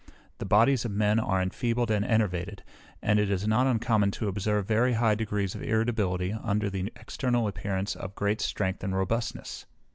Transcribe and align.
The 0.39 0.47
bodies 0.47 0.83
of 0.83 0.89
men 0.91 1.19
are 1.19 1.39
enfeebled 1.43 1.91
and 1.91 2.03
enervated; 2.03 2.63
and 3.03 3.19
it 3.19 3.29
is 3.29 3.47
not 3.47 3.67
uncommon 3.67 4.09
to 4.17 4.27
observe 4.29 4.65
very 4.65 4.93
high 4.93 5.13
degrees 5.13 5.53
of 5.53 5.61
irritability 5.61 6.33
under 6.33 6.71
the 6.71 6.91
external 6.95 7.47
appearance 7.47 7.95
of 7.95 8.15
great 8.15 8.41
strength 8.41 8.83
and 8.83 8.95
robustness. 8.95 9.67